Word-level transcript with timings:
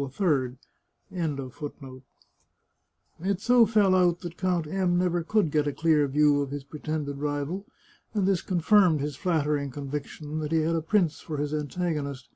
236 0.00 0.66
The 1.10 1.16
Chartreuse 1.18 1.40
of 1.74 1.78
Parma 1.78 2.00
It 3.30 3.38
so 3.42 3.66
fell 3.66 3.94
out 3.94 4.20
that 4.20 4.38
Count 4.38 4.66
M 4.66 4.96
never 4.96 5.22
could 5.22 5.50
get 5.50 5.66
a 5.66 5.74
clear 5.74 6.08
view 6.08 6.40
of 6.40 6.48
his 6.50 6.64
pretended 6.64 7.18
rival, 7.18 7.66
and 8.14 8.26
this 8.26 8.40
confirmed 8.40 9.02
his 9.02 9.16
flatter 9.16 9.58
ing 9.58 9.70
conviction 9.72 10.38
that 10.38 10.52
he 10.52 10.62
had 10.62 10.74
a 10.74 10.80
prince 10.80 11.20
for 11.20 11.36
his 11.36 11.52
antagonist. 11.52 12.30